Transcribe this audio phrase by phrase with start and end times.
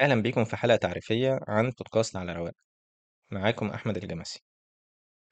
[0.00, 2.52] أهلا بيكم في حلقة تعريفية عن بودكاست على رواق.
[3.30, 4.40] معاكم أحمد الجمسي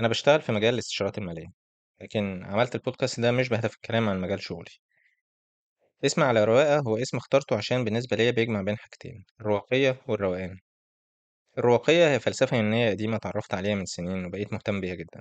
[0.00, 1.46] أنا بشتغل في مجال الاستشارات المالية
[2.00, 4.70] لكن عملت البودكاست ده مش بهدف الكلام عن مجال شغلي.
[6.04, 10.58] اسم على رواقة هو اسم اخترته عشان بالنسبة ليا بيجمع بين حاجتين الرواقية والروقان.
[11.58, 15.20] الرواقية هي فلسفة يونانية قديمة اتعرفت عليها من سنين وبقيت مهتم بيها جدا.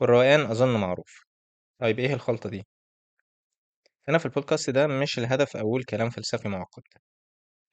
[0.00, 1.20] والروقان أظن معروف.
[1.80, 2.64] طيب إيه الخلطة دي؟
[4.08, 6.82] أنا في البودكاست ده مش الهدف أقول كلام فلسفي معقد.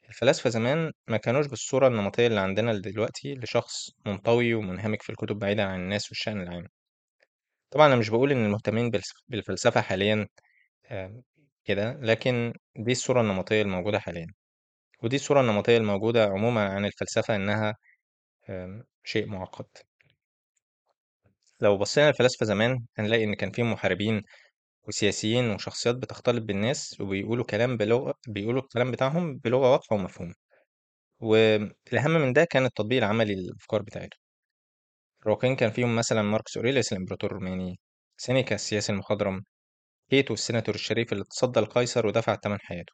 [0.09, 5.63] الفلاسفة زمان ما كانوش بالصورة النمطية اللي عندنا دلوقتي لشخص منطوي ومنهمك في الكتب بعيدا
[5.63, 6.67] عن الناس والشأن العام.
[7.71, 8.91] طبعا أنا مش بقول إن المهتمين
[9.27, 10.27] بالفلسفة حاليا
[10.91, 11.23] آم،
[11.65, 14.27] كده لكن دي الصورة النمطية الموجودة حاليا.
[15.03, 17.75] ودي الصورة النمطية الموجودة عموما عن الفلسفة إنها
[18.49, 19.67] آم، شيء معقد.
[21.61, 24.21] لو بصينا للفلاسفة زمان هنلاقي إن كان فيهم محاربين
[24.89, 30.35] وسياسيين وشخصيات بتختلط بالناس وبيقولوا كلام بلغة بيقولوا الكلام بتاعهم بلغة واضحة ومفهومة.
[31.19, 34.19] والأهم من ده كان التطبيق العملي للأفكار بتاعتهم.
[35.21, 37.79] الرواقين كان فيهم مثلا ماركس أوريليوس الإمبراطور الروماني
[38.17, 39.43] سينيكا السياسي المخضرم
[40.09, 42.93] كاتو السيناتور الشريف اللي تصدى لقيصر ودفع ثمن حياته.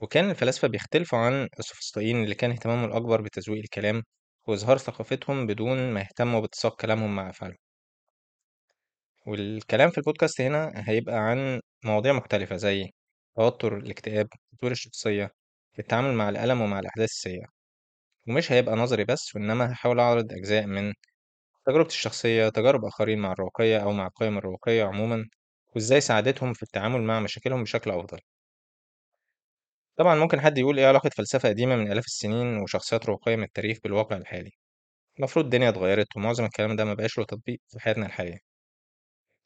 [0.00, 4.02] وكان الفلاسفة بيختلفوا عن السوفسطائيين اللي كان اهتمامهم الأكبر بتزويق الكلام
[4.48, 7.58] وإظهار ثقافتهم بدون ما يهتموا باتساق كلامهم مع أفعالهم.
[9.26, 12.90] والكلام في البودكاست هنا هيبقى عن مواضيع مختلفة زي
[13.36, 14.28] توتر الاكتئاب
[14.58, 15.30] تطوير الشخصية
[15.78, 17.46] التعامل مع الألم ومع الأحداث السيئة.
[18.28, 20.92] ومش هيبقى نظري بس وإنما هحاول أعرض أجزاء من
[21.66, 25.26] تجربتي الشخصية تجارب آخرين مع الرواقية أو مع القيم الرواقية عموما
[25.76, 28.18] وإزاي ساعدتهم في التعامل مع مشاكلهم بشكل أفضل.
[29.96, 33.78] طبعا ممكن حد يقول إيه علاقة فلسفة قديمة من آلاف السنين وشخصيات رواقية من التاريخ
[33.84, 34.50] بالواقع الحالي.
[35.18, 38.51] المفروض الدنيا اتغيرت ومعظم الكلام ده مبقاش له تطبيق في حياتنا الحالية.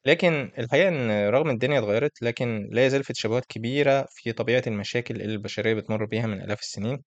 [0.05, 5.15] لكن الحقيقة إن رغم الدنيا اتغيرت لكن لا يزال في تشابهات كبيرة في طبيعة المشاكل
[5.21, 7.03] اللي البشرية بتمر بيها من آلاف السنين.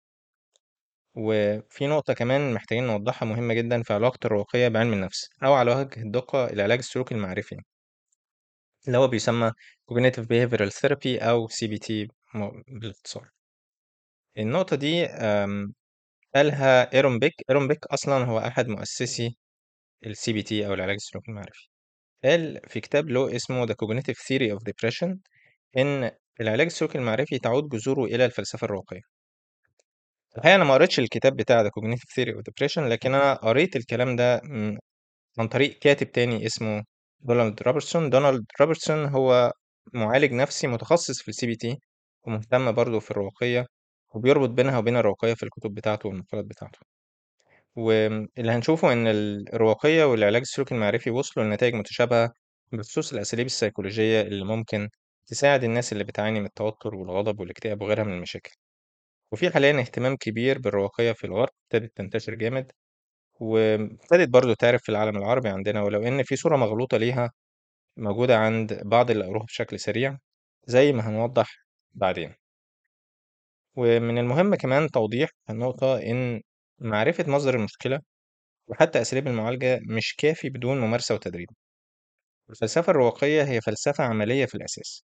[1.14, 6.00] وفي نقطة كمان محتاجين نوضحها مهمة جدا في علاقة الرواقية بعلم النفس أو على وجه
[6.02, 7.56] الدقة العلاج السلوكي المعرفي.
[8.86, 9.52] اللي هو بيسمى
[9.92, 11.90] Cognitive Behavioral Therapy أو CBT
[12.34, 13.30] م- بالاختصار
[14.38, 15.06] النقطة دي
[16.34, 17.34] قالها إيرون بيك.
[17.50, 19.36] إيرون بيك أصلا هو أحد مؤسسي
[20.06, 21.69] ال CBT أو العلاج السلوكي المعرفي.
[22.24, 25.16] قال في كتاب له اسمه The Cognitive Theory of Depression
[25.78, 26.10] إن
[26.40, 29.00] العلاج السلوكي المعرفي تعود جذوره إلى الفلسفة الرواقية
[30.36, 34.16] الحقيقة أنا ما قريتش الكتاب بتاع The Cognitive Theory of Depression لكن أنا قريت الكلام
[34.16, 34.40] ده
[35.38, 36.82] عن طريق كاتب تاني اسمه
[37.20, 38.10] دونالد روبرتسون.
[38.10, 39.52] دونالد روبرتسون هو
[39.94, 41.76] معالج نفسي متخصص في ال CBT
[42.26, 43.66] ومهتم برضه في الرواقية
[44.14, 46.78] وبيربط بينها وبين الرواقية في الكتب بتاعته والمقالات بتاعته.
[47.76, 52.32] واللي هنشوفه إن الرواقية والعلاج السلوكي المعرفي وصلوا لنتائج متشابهة
[52.72, 54.88] بخصوص الأساليب السيكولوجية اللي ممكن
[55.26, 58.50] تساعد الناس اللي بتعاني من التوتر والغضب والاكتئاب وغيرها من المشاكل.
[59.32, 62.72] وفي حاليا اهتمام كبير بالرواقية في الغرب ابتدت تنتشر جامد
[63.40, 67.30] وابتدت برضه تعرف في العالم العربي عندنا ولو إن في صورة مغلوطة ليها
[67.96, 70.18] موجودة عند بعض اللي قروها بشكل سريع
[70.66, 71.56] زي ما هنوضح
[71.94, 72.34] بعدين.
[73.76, 76.40] ومن المهم كمان توضيح النقطة إن
[76.80, 78.00] معرفة مصدر المشكلة
[78.68, 81.48] وحتى أساليب المعالجة مش كافي بدون ممارسة وتدريب.
[82.50, 85.04] الفلسفة الرواقية هي فلسفة عملية في الأساس.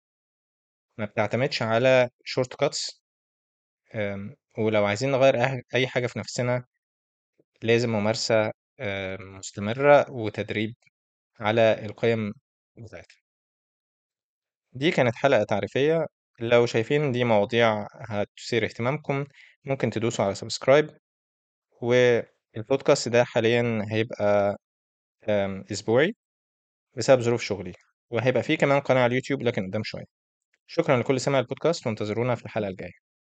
[0.98, 3.02] ما بتعتمدش على shortcuts
[4.58, 5.36] ولو عايزين نغير
[5.76, 6.66] أي حاجة في نفسنا
[7.64, 8.52] لازم ممارسة
[9.20, 10.76] مستمرة وتدريب
[11.40, 12.34] على القيم
[12.78, 13.18] بتاعتها.
[14.74, 16.06] دي كانت حلقة تعريفية.
[16.40, 19.26] لو شايفين دي مواضيع هتثير اهتمامكم
[19.66, 20.98] ممكن تدوسوا على subscribe
[21.82, 24.58] والبودكاست ده حاليا هيبقى
[25.72, 26.16] أسبوعي
[26.98, 27.74] بسبب ظروف شغلي
[28.12, 30.06] وهيبقى فيه كمان قناة على اليوتيوب لكن قدام شوية.
[30.68, 33.05] شكرا لكل سماع البودكاست وانتظرونا في الحلقة الجاية.